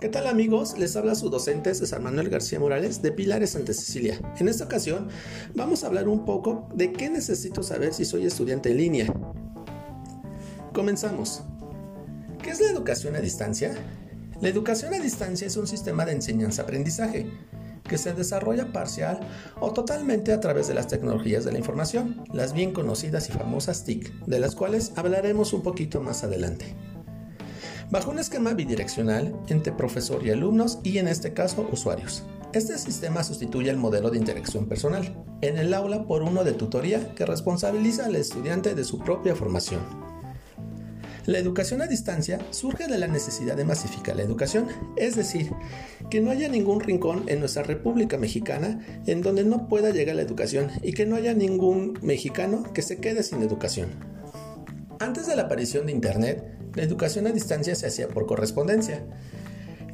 [0.00, 0.78] ¿Qué tal amigos?
[0.78, 4.18] Les habla su docente César Manuel García Morales de Pilares Santa Cecilia.
[4.38, 5.08] En esta ocasión
[5.54, 9.14] vamos a hablar un poco de qué necesito saber si soy estudiante en línea.
[10.72, 11.42] Comenzamos.
[12.42, 13.74] ¿Qué es la educación a distancia?
[14.40, 17.30] La educación a distancia es un sistema de enseñanza-aprendizaje
[17.86, 19.20] que se desarrolla parcial
[19.60, 23.84] o totalmente a través de las tecnologías de la información, las bien conocidas y famosas
[23.84, 26.74] TIC, de las cuales hablaremos un poquito más adelante
[27.90, 32.24] bajo un esquema bidireccional entre profesor y alumnos y en este caso usuarios.
[32.52, 37.14] Este sistema sustituye el modelo de interacción personal en el aula por uno de tutoría
[37.14, 39.80] que responsabiliza al estudiante de su propia formación.
[41.26, 45.50] La educación a distancia surge de la necesidad de masificar la educación, es decir,
[46.10, 50.22] que no haya ningún rincón en nuestra República Mexicana en donde no pueda llegar la
[50.22, 53.90] educación y que no haya ningún mexicano que se quede sin educación.
[55.00, 59.02] Antes de la aparición de Internet, la educación a distancia se hacía por correspondencia.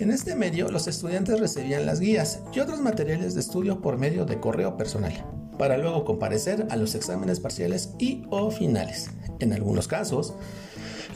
[0.01, 4.25] En este medio, los estudiantes recibían las guías y otros materiales de estudio por medio
[4.25, 5.13] de correo personal,
[5.59, 9.09] para luego comparecer a los exámenes parciales y o finales.
[9.39, 10.35] En algunos casos,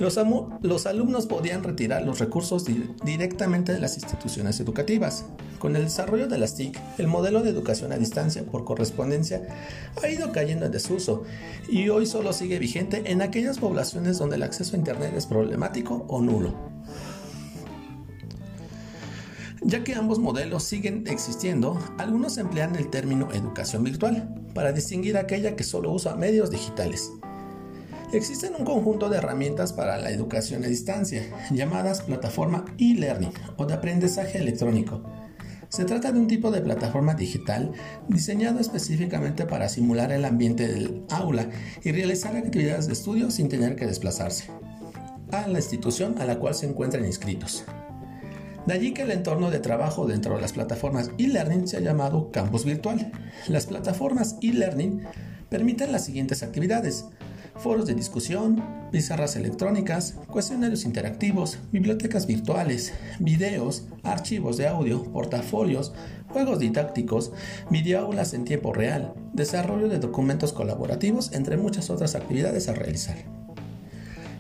[0.01, 2.65] los, alumnos podían retirar los recursos
[3.05, 5.27] directamente de las instituciones educativas.
[5.59, 9.47] Con el desarrollo de las TIC, el modelo de educación a distancia por correspondencia
[10.03, 11.25] ha ido cayendo en desuso
[11.69, 16.07] y hoy solo sigue vigente en aquellas poblaciones donde el acceso a Internet es problemático
[16.09, 16.55] o nulo.
[19.63, 25.55] Ya que ambos modelos siguen existiendo, algunos emplean el término educación virtual para distinguir aquella
[25.57, 27.11] que solo usa medios digitales
[28.13, 31.23] Existen un conjunto de herramientas para la educación a distancia,
[31.53, 35.01] llamadas plataforma e-learning o de aprendizaje electrónico.
[35.69, 37.71] Se trata de un tipo de plataforma digital
[38.09, 41.51] diseñado específicamente para simular el ambiente del aula
[41.85, 44.51] y realizar actividades de estudio sin tener que desplazarse
[45.31, 47.63] a la institución a la cual se encuentran inscritos.
[48.67, 52.33] De allí que el entorno de trabajo dentro de las plataformas e-learning se ha llamado
[52.33, 53.13] campus virtual.
[53.47, 55.03] Las plataformas e-learning
[55.49, 57.07] permiten las siguientes actividades
[57.63, 65.93] foros de discusión, pizarras electrónicas, cuestionarios interactivos, bibliotecas virtuales, videos, archivos de audio, portafolios,
[66.29, 67.33] juegos didácticos,
[67.71, 73.17] videoaulas en tiempo real, desarrollo de documentos colaborativos, entre muchas otras actividades a realizar.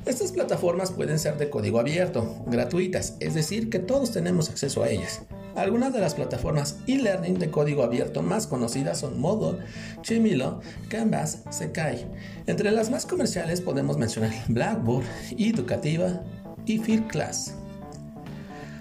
[0.07, 4.89] Estas plataformas pueden ser de código abierto, gratuitas, es decir, que todos tenemos acceso a
[4.89, 5.21] ellas.
[5.57, 9.59] Algunas de las plataformas e-learning de código abierto más conocidas son Moodle,
[10.03, 12.07] Chimilo, Canvas, Sekai.
[12.47, 15.05] Entre las más comerciales podemos mencionar Blackboard,
[15.37, 16.23] Educativa
[16.67, 17.55] y Fieldclass.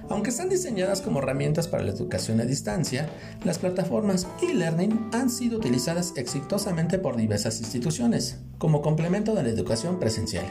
[0.09, 3.09] Aunque están diseñadas como herramientas para la educación a distancia,
[3.43, 9.99] las plataformas e-learning han sido utilizadas exitosamente por diversas instituciones como complemento de la educación
[9.99, 10.45] presencial.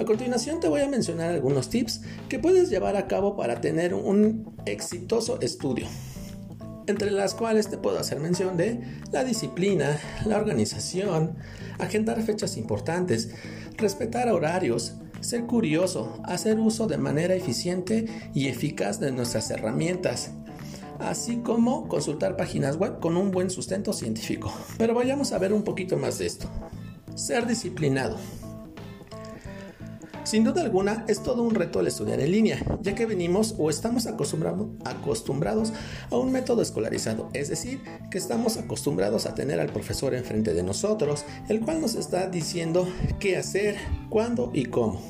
[0.00, 2.00] A continuación te voy a mencionar algunos tips
[2.30, 5.86] que puedes llevar a cabo para tener un exitoso estudio,
[6.86, 8.80] entre las cuales te puedo hacer mención de
[9.12, 11.36] la disciplina, la organización,
[11.78, 13.28] agendar fechas importantes,
[13.76, 20.30] respetar horarios, ser curioso, hacer uso de manera eficiente y eficaz de nuestras herramientas,
[20.98, 24.50] así como consultar páginas web con un buen sustento científico.
[24.78, 26.48] Pero vayamos a ver un poquito más de esto.
[27.14, 28.16] Ser disciplinado.
[30.30, 33.68] Sin duda alguna, es todo un reto el estudiar en línea, ya que venimos o
[33.68, 35.72] estamos acostumbrados
[36.08, 37.80] a un método escolarizado, es decir,
[38.12, 42.88] que estamos acostumbrados a tener al profesor enfrente de nosotros, el cual nos está diciendo
[43.18, 43.76] qué hacer,
[44.08, 45.02] cuándo y cómo.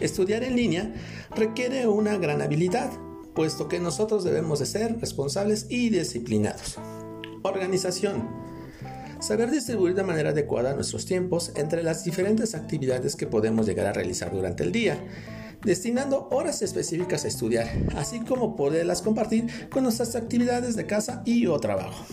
[0.00, 0.92] Estudiar en línea
[1.36, 2.90] requiere una gran habilidad,
[3.36, 6.78] puesto que nosotros debemos de ser responsables y disciplinados.
[7.44, 8.41] Organización.
[9.22, 13.92] Saber distribuir de manera adecuada nuestros tiempos entre las diferentes actividades que podemos llegar a
[13.92, 14.98] realizar durante el día,
[15.64, 21.46] destinando horas específicas a estudiar, así como poderlas compartir con nuestras actividades de casa y
[21.46, 22.04] o trabajo.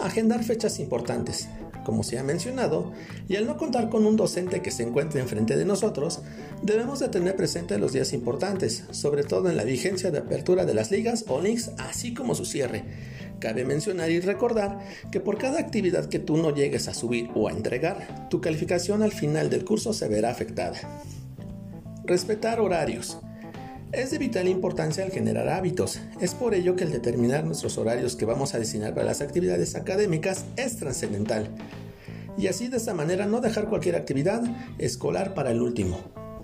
[0.00, 1.48] Agendar fechas importantes,
[1.84, 2.92] como se ha mencionado,
[3.28, 6.22] y al no contar con un docente que se encuentre enfrente de nosotros,
[6.60, 10.74] debemos de tener presente los días importantes, sobre todo en la vigencia de apertura de
[10.74, 12.82] las ligas o links, así como su cierre,
[13.40, 14.78] Cabe mencionar y recordar
[15.12, 19.02] que por cada actividad que tú no llegues a subir o a entregar, tu calificación
[19.02, 20.78] al final del curso se verá afectada.
[22.04, 23.18] Respetar horarios.
[23.92, 26.00] Es de vital importancia al generar hábitos.
[26.20, 29.76] Es por ello que el determinar nuestros horarios que vamos a destinar para las actividades
[29.76, 31.48] académicas es trascendental.
[32.36, 34.42] Y así de esta manera no dejar cualquier actividad
[34.78, 35.98] escolar para el último.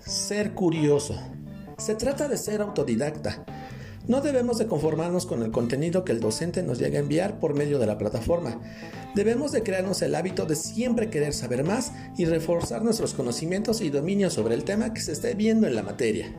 [0.05, 1.15] Ser curioso.
[1.77, 3.45] Se trata de ser autodidacta
[4.07, 7.55] no debemos de conformarnos con el contenido que el docente nos llega a enviar por
[7.55, 8.61] medio de la plataforma.
[9.15, 13.89] Debemos de crearnos el hábito de siempre querer saber más y reforzar nuestros conocimientos y
[13.89, 16.31] dominio sobre el tema que se esté viendo en la materia.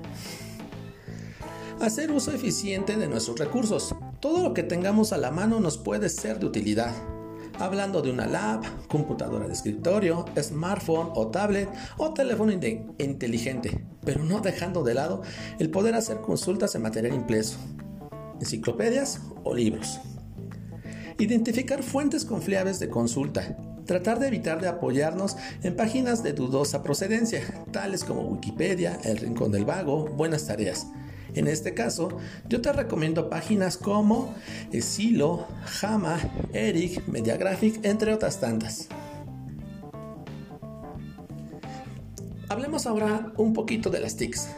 [1.81, 3.95] Hacer uso eficiente de nuestros recursos.
[4.21, 6.95] Todo lo que tengamos a la mano nos puede ser de utilidad.
[7.59, 14.41] Hablando de una lab, computadora de escritorio, smartphone o tablet o teléfono inteligente, pero no
[14.41, 15.23] dejando de lado
[15.59, 17.57] el poder hacer consultas en material impreso,
[18.41, 20.01] enciclopedias o libros.
[21.19, 23.57] Identificar fuentes confiables de consulta.
[23.87, 29.53] Tratar de evitar de apoyarnos en páginas de dudosa procedencia, tales como Wikipedia, El Rincón
[29.53, 30.89] del Vago, Buenas Tareas.
[31.37, 32.09] En este caso,
[32.49, 34.35] yo te recomiendo páginas como
[34.81, 35.47] Silo,
[35.83, 36.19] Hama,
[36.55, 38.89] Eric, Mediagraphic, entre otras tantas.
[42.49, 44.49] Hablemos ahora un poquito de las TICs.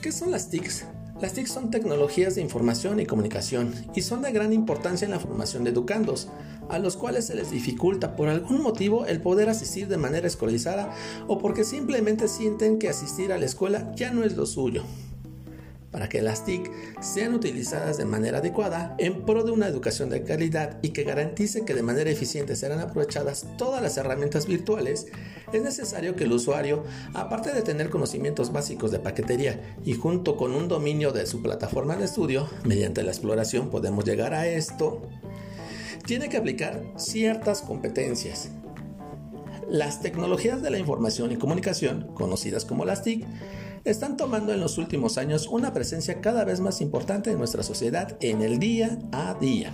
[0.00, 0.84] ¿Qué son las TICs?
[1.20, 5.18] Las TIC son tecnologías de información y comunicación y son de gran importancia en la
[5.18, 6.28] formación de educandos,
[6.68, 10.94] a los cuales se les dificulta por algún motivo el poder asistir de manera escolarizada
[11.26, 14.84] o porque simplemente sienten que asistir a la escuela ya no es lo suyo
[15.92, 20.24] para que las TIC sean utilizadas de manera adecuada en pro de una educación de
[20.24, 25.06] calidad y que garantice que de manera eficiente serán aprovechadas todas las herramientas virtuales,
[25.52, 30.54] es necesario que el usuario, aparte de tener conocimientos básicos de paquetería y junto con
[30.54, 35.02] un dominio de su plataforma de estudio, mediante la exploración podemos llegar a esto,
[36.06, 38.50] tiene que aplicar ciertas competencias.
[39.68, 43.26] Las tecnologías de la información y comunicación, conocidas como las TIC,
[43.84, 48.16] están tomando en los últimos años una presencia cada vez más importante en nuestra sociedad
[48.20, 49.72] en el día a día.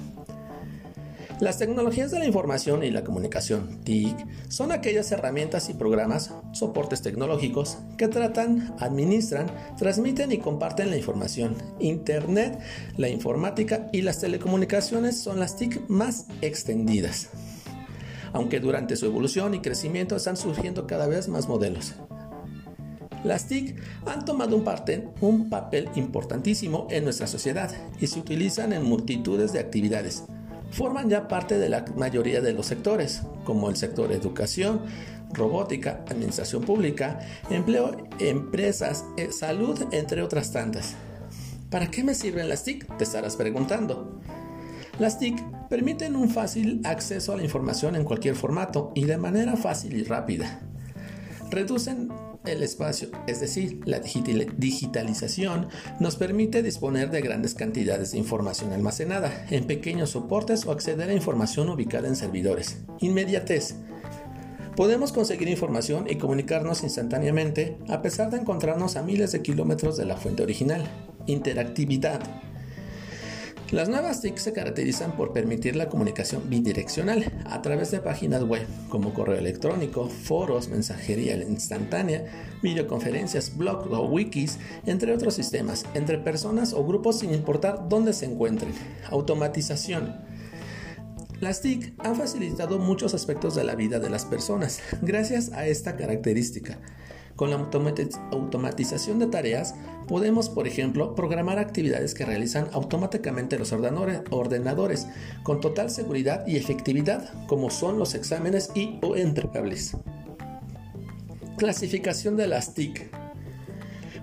[1.40, 4.16] Las tecnologías de la información y la comunicación, TIC,
[4.48, 9.46] son aquellas herramientas y programas, soportes tecnológicos, que tratan, administran,
[9.76, 11.54] transmiten y comparten la información.
[11.78, 12.58] Internet,
[12.96, 17.28] la informática y las telecomunicaciones son las TIC más extendidas.
[18.32, 21.94] Aunque durante su evolución y crecimiento están surgiendo cada vez más modelos.
[23.24, 23.76] Las TIC
[24.06, 24.64] han tomado un,
[25.20, 27.70] un papel importantísimo en nuestra sociedad
[28.00, 30.24] y se utilizan en multitudes de actividades.
[30.70, 34.82] Forman ya parte de la mayoría de los sectores, como el sector educación,
[35.32, 37.20] robótica, administración pública,
[37.50, 40.94] empleo, empresas, eh, salud, entre otras tantas.
[41.70, 42.96] ¿Para qué me sirven las TIC?
[42.96, 44.20] Te estarás preguntando.
[44.98, 45.38] Las TIC
[45.68, 50.02] permiten un fácil acceso a la información en cualquier formato y de manera fácil y
[50.02, 50.60] rápida.
[51.50, 52.08] Reducen
[52.44, 55.68] el espacio, es decir, la digitalización,
[56.00, 61.14] nos permite disponer de grandes cantidades de información almacenada en pequeños soportes o acceder a
[61.14, 62.78] información ubicada en servidores.
[63.00, 63.76] Inmediatez.
[64.76, 70.04] Podemos conseguir información y comunicarnos instantáneamente a pesar de encontrarnos a miles de kilómetros de
[70.04, 70.88] la fuente original.
[71.26, 72.20] Interactividad.
[73.70, 78.66] Las nuevas TIC se caracterizan por permitir la comunicación bidireccional a través de páginas web
[78.88, 82.24] como correo electrónico, foros, mensajería instantánea,
[82.62, 88.24] videoconferencias, blogs o wikis, entre otros sistemas, entre personas o grupos sin importar dónde se
[88.24, 88.72] encuentren.
[89.10, 90.16] Automatización.
[91.40, 95.94] Las TIC han facilitado muchos aspectos de la vida de las personas gracias a esta
[95.94, 96.78] característica.
[97.38, 97.68] Con la
[98.32, 99.76] automatización de tareas,
[100.08, 105.06] podemos, por ejemplo, programar actividades que realizan automáticamente los ordenadores
[105.44, 109.96] con total seguridad y efectividad, como son los exámenes y o entregables.
[111.58, 113.08] Clasificación de las TIC.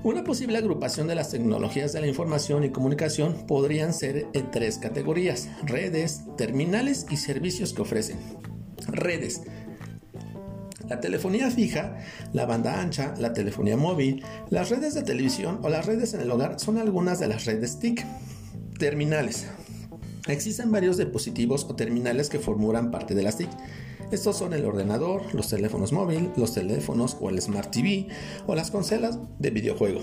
[0.03, 4.77] Una posible agrupación de las tecnologías de la información y comunicación podrían ser en tres
[4.77, 8.19] categorías, redes, terminales y servicios que ofrecen.
[8.87, 9.41] Redes
[10.87, 11.97] la telefonía fija,
[12.33, 16.31] la banda ancha, la telefonía móvil, las redes de televisión o las redes en el
[16.31, 18.05] hogar son algunas de las redes TIC.
[18.77, 19.47] Terminales.
[20.27, 23.49] Existen varios dispositivos o terminales que formulan parte de las TIC.
[24.11, 28.07] Estos son el ordenador, los teléfonos móviles, los teléfonos o el Smart TV
[28.45, 30.01] o las consolas de videojuego.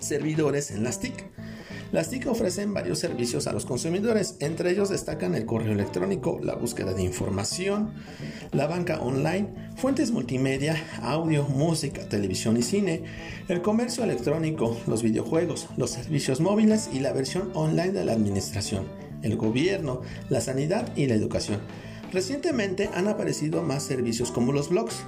[0.00, 1.37] Servidores en las TIC.
[1.90, 6.54] Las TIC ofrecen varios servicios a los consumidores, entre ellos destacan el correo electrónico, la
[6.54, 7.94] búsqueda de información,
[8.52, 13.04] la banca online, fuentes multimedia, audio, música, televisión y cine,
[13.48, 18.86] el comercio electrónico, los videojuegos, los servicios móviles y la versión online de la administración,
[19.22, 21.60] el gobierno, la sanidad y la educación.
[22.12, 25.04] Recientemente han aparecido más servicios como los blogs,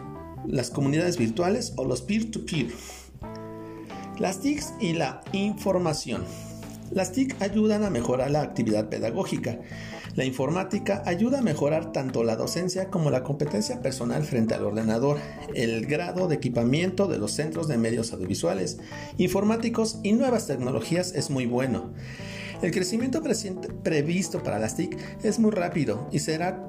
[0.47, 2.69] las comunidades virtuales o los peer-to-peer.
[2.69, 4.19] -peer.
[4.19, 6.25] Las TICs y la información.
[6.91, 9.61] Las TIC ayudan a mejorar la actividad pedagógica.
[10.17, 15.19] La informática ayuda a mejorar tanto la docencia como la competencia personal frente al ordenador,
[15.55, 18.79] el grado de equipamiento de los centros de medios audiovisuales,
[19.19, 21.93] informáticos y nuevas tecnologías es muy bueno.
[22.61, 23.23] El crecimiento
[23.83, 26.67] previsto para las TIC es muy rápido y será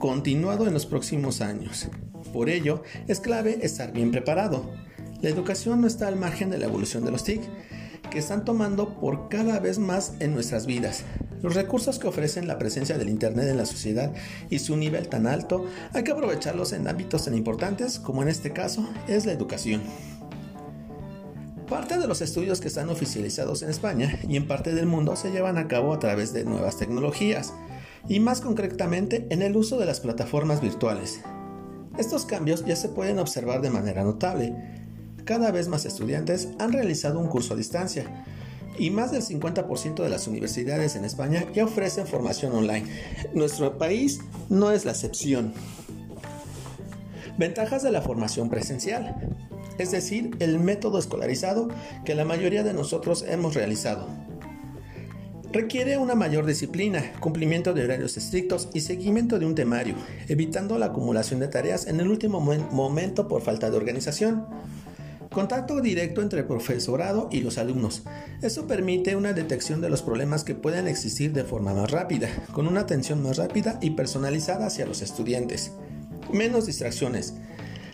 [0.00, 1.88] continuado en los próximos años.
[2.32, 4.72] Por ello, es clave estar bien preparado.
[5.20, 7.42] La educación no está al margen de la evolución de los TIC
[8.10, 11.04] que están tomando por cada vez más en nuestras vidas.
[11.42, 14.12] Los recursos que ofrecen la presencia del Internet en la sociedad
[14.50, 18.52] y su nivel tan alto, hay que aprovecharlos en ámbitos tan importantes como en este
[18.52, 19.82] caso es la educación.
[21.68, 25.30] Parte de los estudios que están oficializados en España y en parte del mundo se
[25.30, 27.52] llevan a cabo a través de nuevas tecnologías
[28.08, 31.20] y más concretamente en el uso de las plataformas virtuales.
[31.98, 34.54] Estos cambios ya se pueden observar de manera notable.
[35.28, 38.24] Cada vez más estudiantes han realizado un curso a distancia
[38.78, 42.86] y más del 50% de las universidades en España ya ofrecen formación online.
[43.34, 45.52] Nuestro país no es la excepción.
[47.36, 49.16] Ventajas de la formación presencial
[49.76, 51.68] es decir, el método escolarizado
[52.06, 54.08] que la mayoría de nosotros hemos realizado.
[55.52, 59.94] Requiere una mayor disciplina, cumplimiento de horarios estrictos y seguimiento de un temario,
[60.26, 64.46] evitando la acumulación de tareas en el último momento por falta de organización.
[65.30, 68.02] Contacto directo entre profesorado y los alumnos.
[68.40, 72.66] Eso permite una detección de los problemas que pueden existir de forma más rápida, con
[72.66, 75.72] una atención más rápida y personalizada hacia los estudiantes.
[76.32, 77.34] Menos distracciones.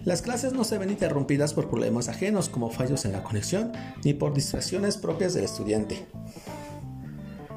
[0.05, 3.73] Las clases no se ven interrumpidas por problemas ajenos como fallos en la conexión
[4.05, 6.07] ni por distracciones propias del estudiante.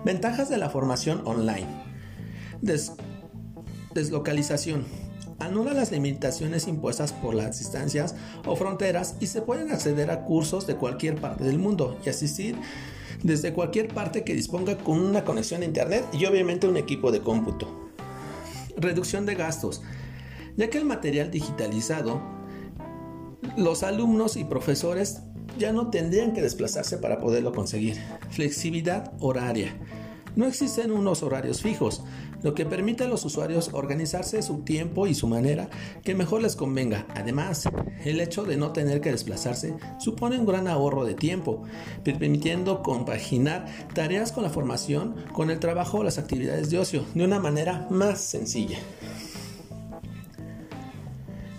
[0.06, 1.68] Ventajas de la formación online.
[3.94, 5.07] deslocalización.
[5.40, 8.16] Anula las limitaciones impuestas por las distancias
[8.46, 12.56] o fronteras y se pueden acceder a cursos de cualquier parte del mundo y asistir
[13.24, 17.22] desde cualquier parte que disponga con una conexión a internet y obviamente un equipo de
[17.22, 17.92] cómputo.
[18.78, 19.82] Reducción de gastos.
[20.56, 22.22] Ya que el material digitalizado
[23.58, 25.22] los alumnos y profesores
[25.58, 27.98] ya no tendrían que desplazarse para poderlo conseguir.
[28.30, 29.76] Flexibilidad horaria.
[30.36, 32.04] No existen unos horarios fijos,
[32.44, 35.70] lo que permite a los usuarios organizarse su tiempo y su manera
[36.04, 37.06] que mejor les convenga.
[37.16, 37.68] Además,
[38.06, 41.64] el hecho de no tener que desplazarse supone un gran ahorro de tiempo,
[42.04, 47.24] permitiendo compaginar tareas con la formación, con el trabajo o las actividades de ocio de
[47.24, 48.78] una manera más sencilla.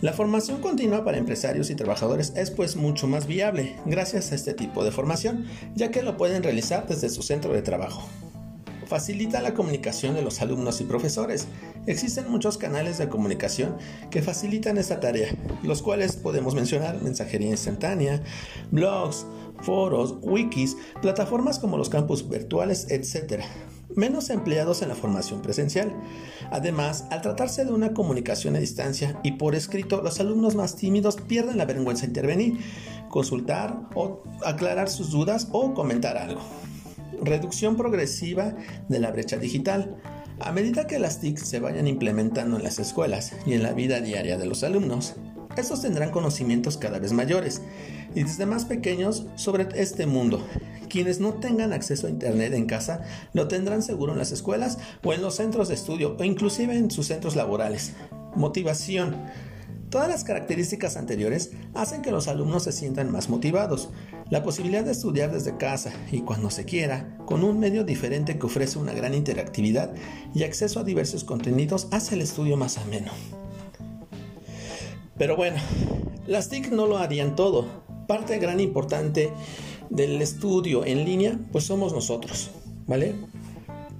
[0.00, 4.54] La formación continua para empresarios y trabajadores es pues mucho más viable gracias a este
[4.54, 8.08] tipo de formación, ya que lo pueden realizar desde su centro de trabajo.
[8.88, 11.47] Facilita la comunicación de los alumnos y profesores.
[11.87, 13.76] Existen muchos canales de comunicación
[14.11, 15.28] que facilitan esta tarea,
[15.62, 18.23] los cuales podemos mencionar mensajería instantánea,
[18.71, 19.26] blogs,
[19.61, 23.45] foros, wikis, plataformas como los campus virtuales, etc
[23.95, 25.92] menos empleados en la formación presencial.
[26.50, 31.16] Además, al tratarse de una comunicación a distancia y por escrito, los alumnos más tímidos
[31.16, 32.59] pierden la vergüenza de intervenir,
[33.09, 36.40] consultar o aclarar sus dudas o comentar algo.
[37.22, 38.54] Reducción progresiva
[38.88, 39.96] de la brecha digital.
[40.40, 44.00] A medida que las TIC se vayan implementando en las escuelas y en la vida
[44.00, 45.16] diaria de los alumnos,
[45.56, 47.62] estos tendrán conocimientos cada vez mayores
[48.14, 50.46] y desde más pequeños sobre este mundo
[50.88, 55.12] quienes no tengan acceso a Internet en casa lo tendrán seguro en las escuelas o
[55.12, 57.92] en los centros de estudio o inclusive en sus centros laborales.
[58.34, 59.16] Motivación.
[59.90, 63.88] Todas las características anteriores hacen que los alumnos se sientan más motivados.
[64.28, 68.47] La posibilidad de estudiar desde casa y cuando se quiera, con un medio diferente que
[68.47, 69.95] ofrece una gran interactividad
[70.35, 73.12] y acceso a diversos contenidos, hace el estudio más ameno.
[75.16, 75.57] Pero bueno,
[76.26, 77.66] las TIC no lo harían todo.
[78.07, 79.33] Parte gran importante
[79.88, 82.50] del estudio en línea, pues somos nosotros,
[82.87, 83.14] ¿vale?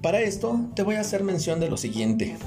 [0.03, 2.37] Para esto te voy a hacer mención de lo siguiente.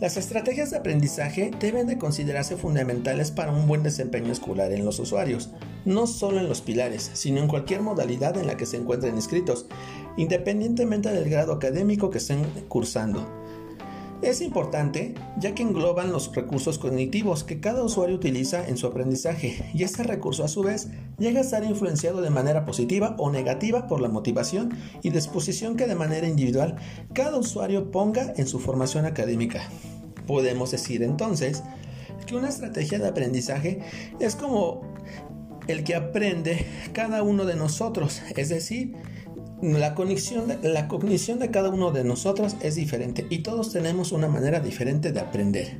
[0.00, 5.00] Las estrategias de aprendizaje deben de considerarse fundamentales para un buen desempeño escolar en los
[5.00, 5.50] usuarios,
[5.84, 9.66] no solo en los pilares, sino en cualquier modalidad en la que se encuentren inscritos,
[10.16, 13.37] independientemente del grado académico que estén cursando.
[14.20, 19.70] Es importante ya que engloban los recursos cognitivos que cada usuario utiliza en su aprendizaje
[19.74, 23.86] y este recurso a su vez llega a estar influenciado de manera positiva o negativa
[23.86, 26.76] por la motivación y disposición que de manera individual
[27.12, 29.62] cada usuario ponga en su formación académica.
[30.26, 31.62] Podemos decir entonces
[32.26, 33.82] que una estrategia de aprendizaje
[34.18, 34.82] es como
[35.68, 38.96] el que aprende cada uno de nosotros, es decir,
[39.62, 44.12] la cognición, de, la cognición de cada uno de nosotros es diferente y todos tenemos
[44.12, 45.78] una manera diferente de aprender.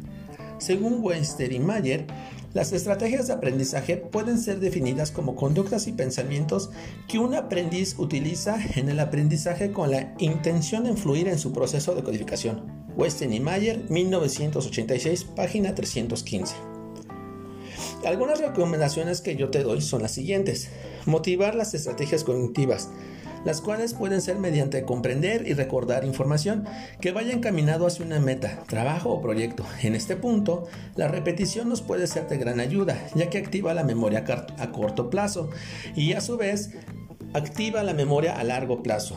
[0.59, 2.07] Según Webster y Mayer,
[2.55, 6.71] las estrategias de aprendizaje pueden ser definidas como conductas y pensamientos
[7.07, 11.95] que un aprendiz utiliza en el aprendizaje con la intención de influir en su proceso
[11.95, 12.89] de codificación.
[12.97, 16.55] Weston y Mayer, 1986, página 315.
[18.05, 20.71] Algunas recomendaciones que yo te doy son las siguientes.
[21.05, 22.89] Motivar las estrategias cognitivas
[23.45, 26.65] las cuales pueden ser mediante comprender y recordar información
[27.01, 29.65] que vaya encaminado hacia una meta, trabajo o proyecto.
[29.83, 30.67] En este punto,
[30.97, 34.25] la repetición nos puede ser de gran ayuda, ya que activa la memoria
[34.59, 35.51] a corto plazo
[35.95, 36.71] y a su vez
[37.35, 39.15] Activa la memoria a largo plazo.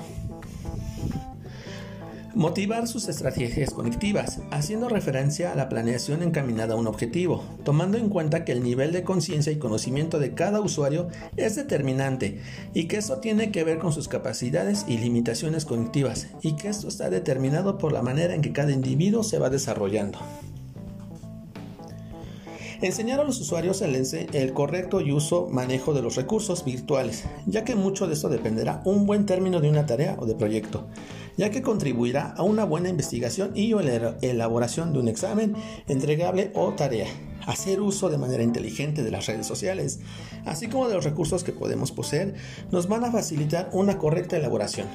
[2.33, 8.07] Motivar sus estrategias conectivas, haciendo referencia a la planeación encaminada a un objetivo, tomando en
[8.07, 12.39] cuenta que el nivel de conciencia y conocimiento de cada usuario es determinante
[12.73, 16.87] y que eso tiene que ver con sus capacidades y limitaciones cognitivas y que esto
[16.87, 20.19] está determinado por la manera en que cada individuo se va desarrollando.
[22.81, 27.63] Enseñar a los usuarios el, el, correcto y uso manejo de los recursos virtuales, ya
[27.63, 30.87] que mucho de esto dependerá un buen término de una tarea o de proyecto,
[31.37, 33.73] ya que contribuirá a una buena investigación y
[34.21, 35.55] elaboración de un examen
[35.87, 37.07] entregable o tarea.
[37.47, 39.99] Hacer uso de manera inteligente de las redes sociales,
[40.45, 42.35] así como de los recursos que podemos poseer,
[42.71, 44.87] nos van a facilitar una correcta elaboración.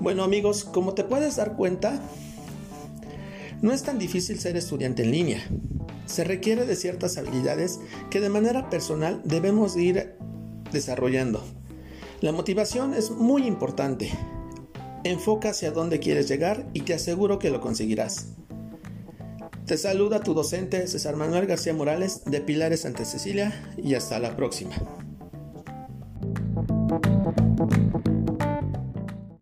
[0.00, 2.00] Bueno amigos, como te puedes dar cuenta,
[3.62, 5.42] no es tan difícil ser estudiante en línea
[6.06, 10.16] se requiere de ciertas habilidades que de manera personal debemos ir
[10.72, 11.44] desarrollando.
[12.20, 14.10] La motivación es muy importante.
[15.06, 18.32] Enfoca hacia dónde quieres llegar y te aseguro que lo conseguirás.
[19.64, 24.34] Te saluda tu docente César Manuel García Morales de Pilares Santa Cecilia y hasta la
[24.34, 24.74] próxima.